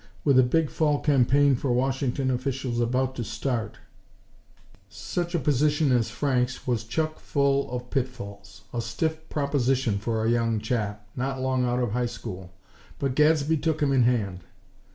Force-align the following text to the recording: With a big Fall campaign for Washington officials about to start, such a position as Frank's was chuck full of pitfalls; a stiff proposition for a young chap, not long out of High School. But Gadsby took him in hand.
With 0.23 0.39
a 0.39 0.43
big 0.43 0.71
Fall 0.71 0.99
campaign 0.99 1.55
for 1.55 1.71
Washington 1.71 2.31
officials 2.31 2.79
about 2.79 3.13
to 3.17 3.23
start, 3.23 3.77
such 4.89 5.35
a 5.35 5.39
position 5.39 5.91
as 5.91 6.09
Frank's 6.09 6.65
was 6.65 6.85
chuck 6.85 7.19
full 7.19 7.69
of 7.71 7.91
pitfalls; 7.91 8.63
a 8.73 8.81
stiff 8.81 9.29
proposition 9.29 9.99
for 9.99 10.25
a 10.25 10.31
young 10.31 10.59
chap, 10.59 11.07
not 11.15 11.39
long 11.39 11.65
out 11.65 11.77
of 11.79 11.91
High 11.91 12.07
School. 12.07 12.51
But 12.97 13.13
Gadsby 13.13 13.57
took 13.57 13.79
him 13.79 13.91
in 13.91 14.01
hand. 14.01 14.39